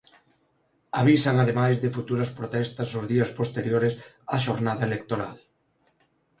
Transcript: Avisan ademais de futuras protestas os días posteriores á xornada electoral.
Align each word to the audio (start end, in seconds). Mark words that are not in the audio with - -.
Avisan 1.01 1.35
ademais 1.39 1.75
de 1.83 1.93
futuras 1.97 2.33
protestas 2.39 2.89
os 2.99 3.05
días 3.11 3.33
posteriores 3.39 3.93
á 4.35 4.37
xornada 4.45 4.83
electoral. 4.89 5.35